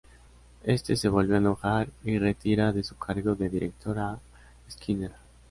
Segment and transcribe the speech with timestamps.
[0.63, 4.17] Este se volvió a enojar y retira de su cargo de director a
[4.67, 5.11] Skinner.